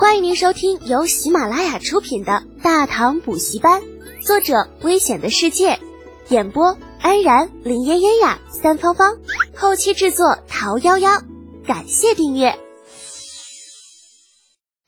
[0.00, 3.82] 欢迎您收听由喜马拉雅出品的《大唐补习班》，
[4.26, 5.78] 作者：危险的世界，
[6.30, 9.18] 演播：安然、林嫣嫣呀、三芳芳，
[9.54, 11.22] 后期制作：桃夭夭。
[11.66, 12.58] 感谢订阅。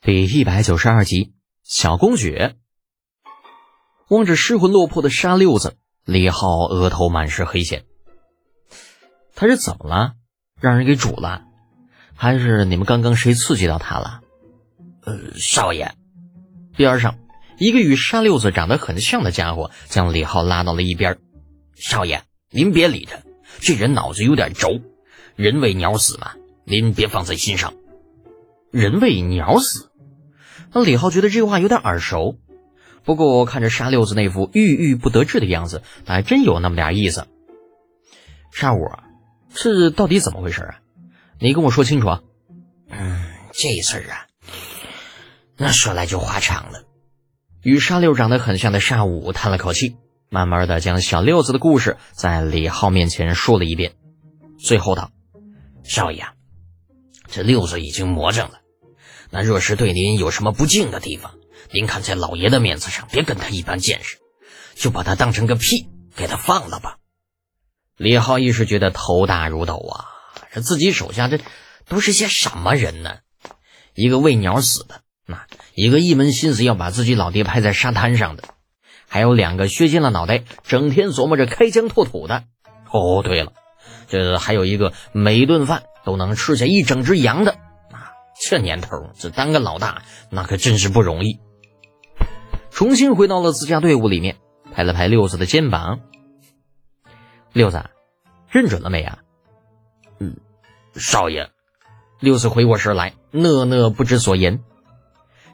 [0.01, 2.55] 第一百九十二集，小公爵
[4.07, 5.75] 望着失魂落魄的沙六子，
[6.05, 7.85] 李浩额头满是黑线。
[9.35, 10.13] 他是怎么了？
[10.59, 11.43] 让人给煮了？
[12.15, 14.21] 还是你们刚刚谁刺激到他了？
[15.05, 15.91] 呃，少爷，
[16.77, 17.19] 边上
[17.57, 21.17] 一个与沙六子长得很像的家伙将李浩拉到了一边。
[21.75, 23.19] 少爷，您别理他，
[23.59, 24.79] 这人脑子有点轴，
[25.35, 26.33] 人为鸟死嘛，
[26.65, 27.73] 您别放在心上。
[28.71, 29.91] 人为鸟死？
[30.71, 32.37] 那李浩觉得这话有点耳熟，
[33.03, 37.27] 不过看着沙六子那副郁郁不得志的样子，还真有那么点意思。
[38.51, 38.89] 沙五，
[39.53, 40.79] 这到底怎么回事啊？
[41.39, 42.21] 你跟我说清楚啊。
[42.89, 44.27] 嗯，这事儿啊。
[45.57, 46.83] 那说来就话长了。
[47.61, 49.95] 与沙六长得很像的沙五叹了口气，
[50.29, 53.93] 慢慢的将小六子的故事在李浩面前说了一遍，
[54.59, 55.11] 最后道
[55.85, 56.25] ：“少爷，
[57.27, 58.59] 这六子已经魔怔了。
[59.29, 61.35] 那若是对您有什么不敬的地方，
[61.71, 64.17] 您看在老爷的面子上，别跟他一般见识，
[64.75, 66.97] 就把他当成个屁，给他放了吧。”
[67.95, 70.05] 李浩一时觉得头大如斗啊，
[70.51, 71.39] 这自己手下这
[71.87, 73.19] 都是些什么人呢？
[73.93, 75.02] 一个喂鸟死的。
[75.25, 78.43] 那一个一门心思要把自己老爹拍在沙滩上的，
[79.07, 82.43] 还有两个削尖了脑袋，整天琢磨着开疆拓土的。
[82.91, 83.53] 哦，对了，
[84.07, 87.53] 这还有一个每顿饭都能吃下一整只羊的。
[87.91, 91.39] 啊，这年头，这当个老大那可真是不容易。
[92.69, 94.37] 重新回到了自家队伍里面，
[94.73, 96.01] 拍了拍六子的肩膀
[97.53, 97.85] ：“六子，
[98.49, 99.19] 认准了没啊
[100.19, 100.35] ？”“嗯，
[100.95, 101.49] 少爷。”
[102.19, 104.63] 六子回过神来，讷讷不知所言。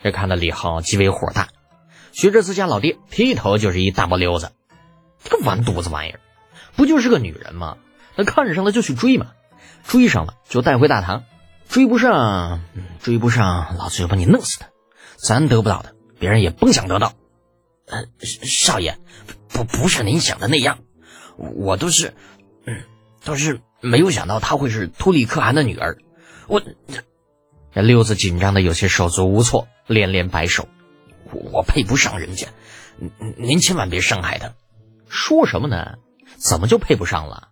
[0.02, 1.50] 这看到李浩极为火大，
[2.11, 4.52] 学着自家老爹劈头就是一大波溜子。
[5.23, 6.19] 这个完犊子玩意儿，
[6.75, 7.78] 不就是个女人吗？
[8.16, 9.31] 那看上了就去追嘛，
[9.84, 11.25] 追上了就带回大唐，
[11.68, 12.63] 追不上，
[13.01, 14.68] 追不上，老子就把你弄死他。
[15.18, 17.13] 咱得不到的，别人也甭想得到。
[17.85, 18.97] 呃，少爷，
[19.50, 20.79] 不不是您想的那样，
[21.38, 22.13] 我都是，
[22.66, 22.84] 嗯，
[23.25, 25.97] 都是没有想到她会是秃利可汗的女儿。
[26.47, 26.62] 我。
[27.74, 30.68] 这六子紧张的有些手足无措，连连摆手
[31.31, 32.47] ：“我配不上人家，
[32.97, 34.53] 您您千万别伤害他。”
[35.07, 35.97] 说什么呢？
[36.38, 37.50] 怎么就配不上了？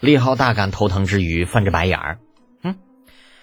[0.00, 2.18] 李浩大感头疼之余，翻着白眼儿
[2.62, 2.76] ：“嗯，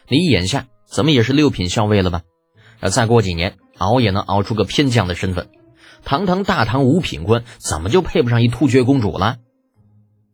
[0.07, 2.21] 你眼下怎么也是六品校尉了吧？
[2.79, 5.49] 要再过几年，熬也能熬出个偏将的身份。
[6.03, 9.37] 堂堂大唐五品官，怎么就配不上一突厥公主了？”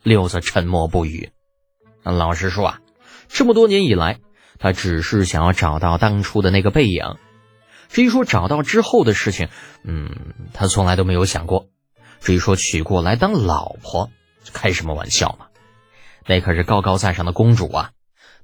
[0.03, 1.31] 六子沉默不语。
[2.03, 2.81] 老实说啊，
[3.27, 4.19] 这么多年以来。
[4.59, 7.15] 他只是想要找到当初的那个背影，
[7.87, 9.47] 至于说找到之后的事情，
[9.83, 11.67] 嗯，他从来都没有想过。
[12.19, 14.11] 至于说娶过来当老婆，
[14.51, 15.47] 开什么玩笑嘛？
[16.27, 17.91] 那可是高高在上的公主啊，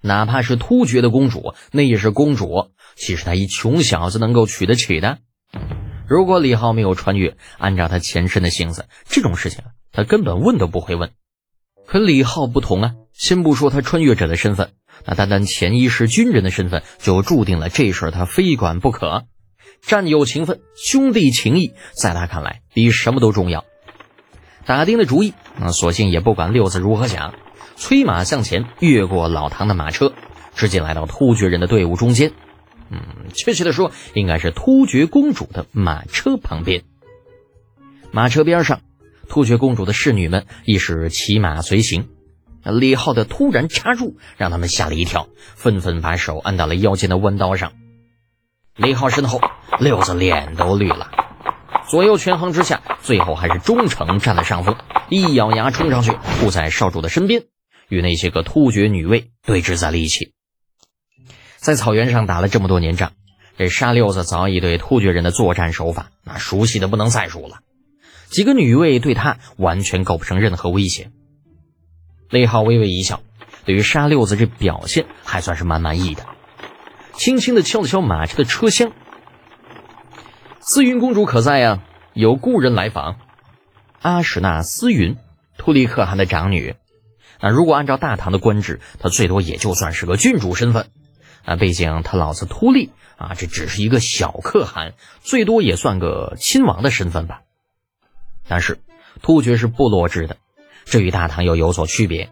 [0.01, 2.71] 哪怕是突厥的公主，那也是公主。
[2.95, 5.19] 岂是他一穷小子能够娶得起的？
[6.07, 11.11] 如果李浩没有穿越，按照他前身的性子，这种事情他根本问都不会问。
[11.85, 14.71] 可李浩不同啊，先不说他穿越者的身份。
[15.05, 19.25] 那单单前一世军人的身份，就注定了这事儿他非管不可。
[19.81, 23.65] 战友情分、兄弟情谊，在他看来比什么都重要。
[24.65, 27.35] 打定了主意，那索性也不管六子如何想，
[27.75, 30.13] 催马向前，越过老唐的马车，
[30.55, 32.31] 直接来到突厥人的队伍中间。
[32.89, 36.83] 嗯，确切的说，应该是突厥公主的马车旁边。
[38.11, 38.81] 马车边上，
[39.29, 42.07] 突厥公主的侍女们亦是骑马随行。
[42.73, 47.73] 李浩的突然插入让他们吓了一跳，纷纷把手按到了腰间的弯刀上。
[48.75, 49.39] 李浩身后，
[49.79, 51.11] 六子脸都绿了，
[51.87, 54.75] 左右权衡之下，最后还是忠诚占了上风，
[55.09, 57.43] 一咬牙冲上去，护在少主的身边，
[57.87, 60.33] 与那些个突厥女卫对峙在了一起。
[61.57, 63.13] 在草原上打了这么多年仗，
[63.57, 67.59] 这沙六子早已对突厥人的作战手法那熟悉的不能再熟了，
[68.29, 71.11] 几个女卫对他完全构不成任何威胁。
[72.35, 73.21] 李浩微微一笑，
[73.63, 76.25] 对于沙六子这表现还算是蛮满意的，
[77.13, 78.91] 轻轻的敲了敲马车的车厢。
[80.59, 81.81] 思云公主可在呀？
[82.13, 83.15] 有故人来访。
[84.01, 85.15] 阿史那思云，
[85.57, 86.75] 突利可汗的长女。
[87.39, 90.87] 那如果按照大唐的官制，她最多也就算是个郡主身份。
[91.45, 97.41] 啊，毕竟他老子突利啊，这只是一个小可汗，最多也算个亲王的身份吧。
[98.47, 98.79] 但是
[99.21, 100.37] 突厥是部落制的。
[100.85, 102.29] 这与大唐又有所区别。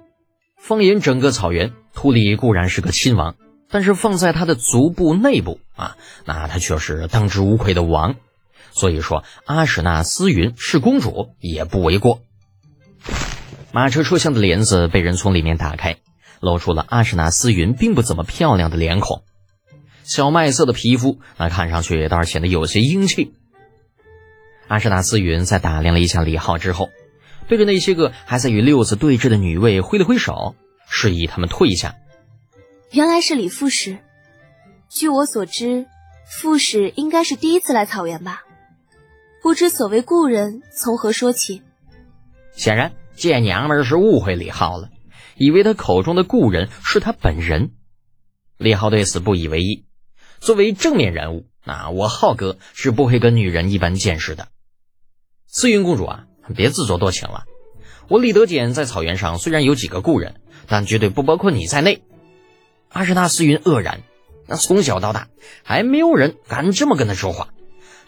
[0.57, 3.35] 放眼整个草原，秃利固然是个亲王，
[3.69, 8.15] 但是放在他的族部内部啊，那他却是当之无愧的王。
[8.71, 12.21] 所以说，阿史那思云是公主也不为过。
[13.71, 15.97] 马车车厢的帘子被人从里面打开，
[16.39, 19.23] 露出了阿史那思云并不怎么漂亮的脸孔。
[20.03, 23.33] 小麦色的皮肤，那看上去倒是显得有些英气。
[24.67, 26.89] 阿史那思云在打量了一下李浩之后，
[27.47, 30.55] 对着那些个还在与六子对峙的女卫挥了挥手，
[30.89, 31.95] 示意他们退下。
[32.91, 33.99] 原来是李副使。
[34.89, 35.87] 据我所知，
[36.25, 38.43] 副使应该是第一次来草原吧？
[39.41, 41.61] 不知所谓故人从何说起？
[42.53, 42.93] 显然。
[43.15, 44.89] 这娘们是误会李浩了，
[45.35, 47.73] 以为他口中的故人是他本人。
[48.57, 49.85] 李浩对此不以为意。
[50.39, 54.47] 作为正面人物，啊我浩哥是不会跟女人一般见识的。
[55.45, 56.25] 思云公主啊，
[56.55, 57.45] 别自作多情了。
[58.09, 62.03] 我李德简在草原上虽然有几个故人，但绝对不包括你在内。
[62.89, 64.01] 阿什纳思云愕然，
[64.45, 65.29] 那从小到大
[65.63, 67.49] 还没有人敢这么跟他说话。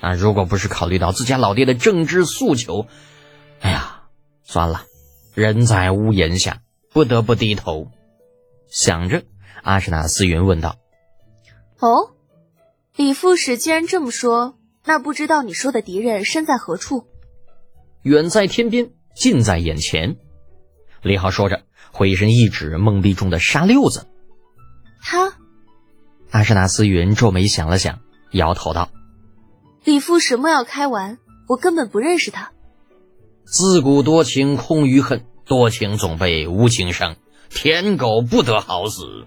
[0.02, 2.88] 那如果不是考虑到自家老爹的政治诉求，
[3.62, 4.02] 哎呀，
[4.44, 4.84] 算了。
[5.34, 6.60] 人在屋檐下，
[6.94, 7.90] 不得不低头。
[8.70, 9.24] 想着，
[9.64, 10.78] 阿什纳斯云问道
[11.80, 12.12] ：“哦，
[12.96, 17.08] 李副使既然这么说，那不知道你说的敌人身在何处？
[18.06, 20.18] 远在天边，近在眼前。”
[21.02, 24.06] 李浩说着，回身一指梦壁中的沙六子。
[25.02, 25.34] 他，
[26.30, 28.92] 阿什纳斯云皱眉想了想，摇头道
[29.84, 31.18] ：“李父什么要开玩，
[31.48, 32.52] 我根本不认识他。”
[33.44, 37.16] 自古多情空余恨，多情总被无情伤。
[37.50, 39.26] 舔狗不得好死。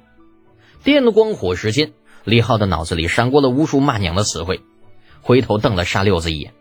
[0.84, 1.92] 电光火石间，
[2.22, 4.60] 李浩的脑子里闪过了无数骂娘的词汇，
[5.20, 6.52] 回头瞪了沙六子一眼：“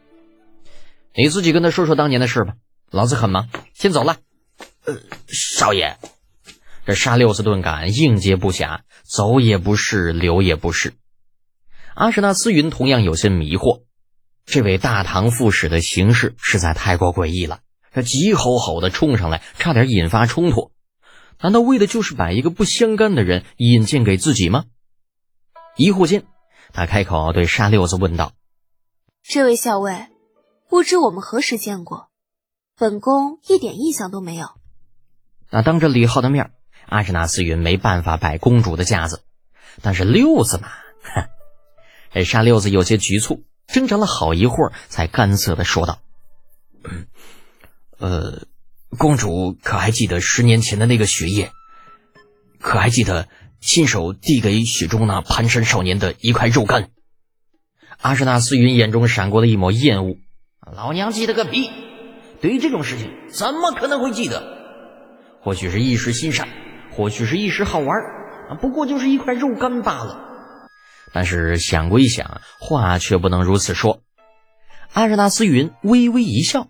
[1.13, 2.55] 你自己跟他说说当年的事吧，
[2.91, 4.17] 老子很忙，先走了。”
[4.85, 4.95] 呃，
[5.27, 5.97] 少爷，
[6.85, 10.93] 这沙六子顿感应接不暇，走也不是，留也不是。
[11.93, 13.83] 阿什纳斯云同样有些迷惑。
[14.45, 17.59] 这位大唐副使的行事实在太过诡异了，
[17.91, 20.71] 他急吼吼的冲上来，差点引发冲突。
[21.41, 24.65] 难道为的就是把一个不相干的人引荐给自己吗？
[25.75, 26.23] 疑惑间，
[26.71, 28.31] 他开口对沙六子问道
[29.21, 30.07] ：“这位校尉，
[30.69, 32.09] 不知我们何时见过？
[32.77, 34.49] 本宫一点印象都没有。”
[35.49, 36.51] 那当着李浩的面，
[36.87, 39.23] 阿什纳斯云没办法摆公主的架子，
[39.81, 40.67] 但是六子嘛，
[42.11, 43.43] 哼，沙六子有些局促。
[43.67, 45.99] 挣扎了好一会儿，才干涩的说道
[47.99, 48.45] ：“呃，
[48.97, 51.51] 公主可还记得十年前的那个雪夜？
[52.59, 53.27] 可还记得
[53.59, 56.91] 亲手递给雪中那蹒跚少年的一块肉干？”
[57.99, 60.15] 阿什纳斯云眼中闪过了一抹厌恶
[60.75, 61.71] ：“老娘记得个屁！
[62.41, 64.43] 对于这种事情，怎么可能会记得？
[65.41, 66.47] 或许是一时心善，
[66.91, 67.87] 或许是一时好玩，
[68.59, 70.23] 不过就是一块肉干罢了。”
[71.13, 74.01] 但是想归想，话却不能如此说。
[74.93, 76.67] 阿热纳斯云微微一笑：“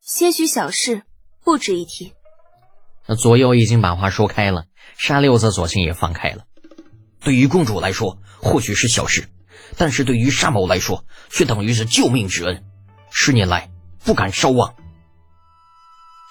[0.00, 1.02] 些许小事，
[1.44, 2.12] 不值一提。”
[3.06, 4.66] 那左右已经把话说开了，
[4.96, 6.44] 沙六子索性也放开了。
[7.22, 9.28] 对于公主来说，或许是小事，
[9.76, 12.64] 但是对于沙某来说，却等于是救命之恩。
[13.10, 13.70] 十年来
[14.04, 14.74] 不敢稍忘。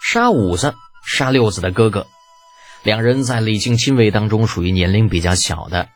[0.02, 0.74] 杀五子，
[1.06, 2.08] 杀六子的哥哥，
[2.84, 5.90] 两人在李靖亲卫当中属于年龄比较小的。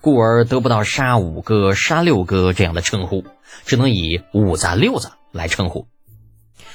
[0.00, 3.24] 故而得不到杀五哥、杀六哥这样的称呼，
[3.64, 5.86] 只能以五子、六子来称呼。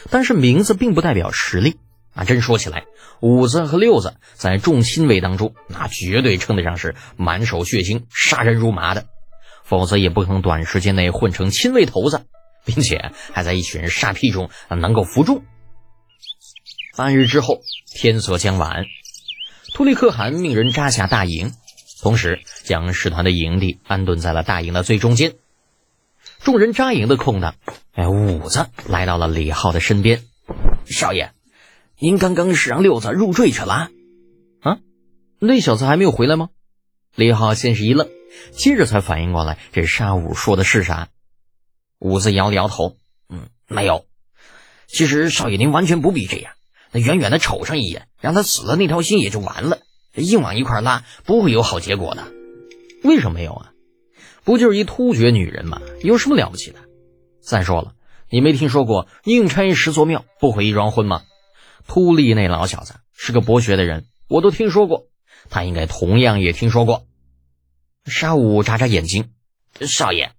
[0.10, 1.78] 但是名字并不代表实力
[2.14, 2.24] 啊！
[2.24, 2.86] 真说起来，
[3.20, 9.08] 五子和六子在众亲卫当中，那绝对称得上是满手血腥、杀人如麻的，
[9.66, 12.28] 否则也不可能短时间内混成亲卫头子，
[12.68, 15.44] 并且还在一群杀屁中能够服众。
[16.98, 18.86] 半日之后，天色将晚，
[19.74, 21.54] 突利可汗命人扎下大营。
[22.02, 25.34] 同时，将使团的营地安顿在了大营的最中间。
[26.40, 27.56] 众人扎营的空档，
[27.94, 30.22] 哎，五子来到了李浩的身边。
[30.86, 31.32] 少爷，
[31.98, 33.90] 您刚刚是让六子入赘去了？
[34.62, 34.78] 啊，
[35.40, 36.50] 那小子还没有回来吗？
[37.16, 38.08] 李浩先是一愣，
[38.52, 41.10] 接着才反应过来，这沙五说的是啥。
[42.00, 42.98] 五子摇了摇头，
[43.30, 44.06] 嗯，没有。
[44.88, 46.54] 其实少爷您完全不必这样，
[46.92, 49.80] 那远远的瞅上一眼，让他死了那条心也就完了。
[50.14, 52.26] 硬往一块拉，不会有好结果的。
[53.04, 53.72] 为什么没有啊？
[54.44, 55.82] 不就是一突厥女人吗？
[56.02, 56.80] 有什么了不起的？
[57.42, 57.94] 再说了，
[58.30, 61.24] 你没听说过宁拆十座庙，不毁一桩婚吗？
[61.86, 65.08] 秃利那老小子是个博学的人，我都听说过，
[65.50, 67.06] 他应该同样也听说过。
[68.06, 69.30] 沙武眨眨眼睛，
[69.82, 70.32] 少爷，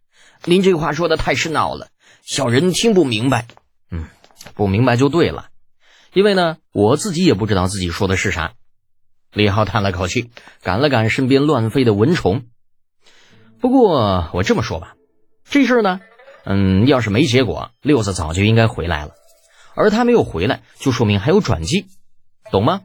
[0.45, 1.89] 您这话说的太深奥了，
[2.23, 3.47] 小人听不明白。
[3.91, 4.07] 嗯，
[4.55, 5.49] 不明白就对了，
[6.13, 8.53] 因为呢，我自己也不知道自己说的是啥。
[9.33, 10.31] 李浩叹了口气，
[10.63, 12.45] 赶了赶身边乱飞的蚊虫。
[13.61, 14.95] 不过我这么说吧，
[15.45, 16.01] 这事儿呢，
[16.45, 19.13] 嗯，要是没结果，六子早就应该回来了。
[19.75, 21.87] 而他没有回来，就说明还有转机，
[22.51, 22.81] 懂吗？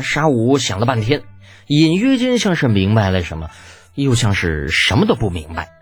[0.00, 1.24] 沙武想了半天，
[1.66, 3.50] 隐约间像是明白了什么，
[3.94, 5.79] 又像是什么都不明白。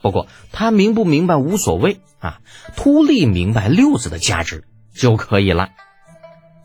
[0.00, 2.40] 不过他明不明白无所谓啊，
[2.76, 4.64] 秃利明白六子的价值
[4.94, 5.70] 就可以了。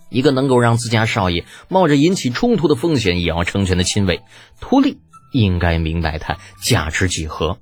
[0.09, 4.21] 一个能够让自家少爷冒着引起冲突的风险也要成全的亲卫，
[4.59, 4.99] 秃利
[5.31, 7.57] 应该明白他价值几何。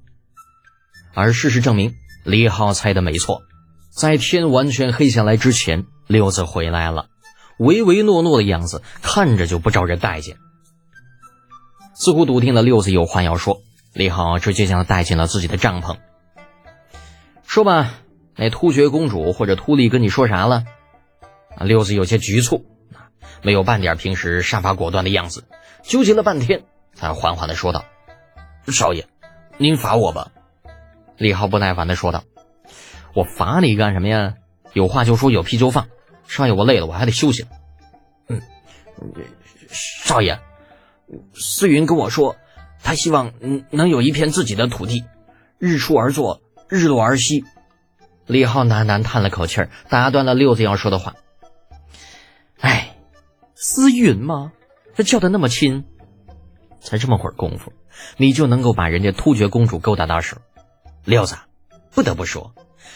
[1.13, 1.93] 而事实证明，
[2.25, 3.41] 李浩猜的没错，
[3.89, 7.07] 在天完全黑下来之前，六子回来了，
[7.57, 10.35] 唯唯诺诺的样子看着就不招人待见。
[11.93, 13.61] 似乎笃定了六子有话要说，
[13.93, 15.97] 李浩直接将他带进了自己的帐篷。
[17.45, 17.93] 说吧，
[18.35, 20.63] 那突厥公主或者秃利跟你说啥了？
[21.57, 22.65] 啊，六子有些局促，
[23.41, 25.43] 没有半点平时杀伐果断的样子，
[25.83, 27.83] 纠结了半天，才缓缓的说道
[28.71, 29.07] ：“少爷，
[29.57, 30.31] 您罚我吧。”
[31.17, 32.23] 李浩不耐烦的说道
[33.13, 34.35] ：“我罚你干什么呀？
[34.71, 35.89] 有话就说，有屁就放。
[36.27, 37.45] 少爷，我累了，我还得休息。”
[38.29, 38.41] 嗯，
[39.69, 40.39] 少爷，
[41.33, 42.37] 思云跟我说，
[42.83, 43.33] 他希望
[43.69, 45.05] 能有一片自己的土地，
[45.59, 47.43] 日出而作，日落而息。
[48.27, 51.15] 李浩喃喃叹了口气儿，打断了六子要说的话。
[52.59, 52.95] 哎，
[53.55, 54.51] 思云吗？
[54.95, 55.85] 这叫的那么亲，
[56.79, 57.73] 才这么会儿功夫，
[58.17, 60.37] 你就能够把人家突厥公主勾搭到手？
[61.05, 61.35] 六子，
[61.91, 62.53] 不得不说，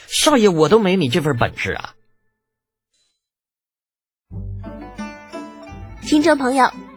[0.08, 1.96] 少爷我都没你这份本事啊！
[6.02, 6.70] 听众朋友，